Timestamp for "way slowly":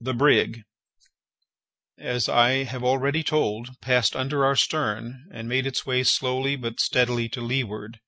5.86-6.56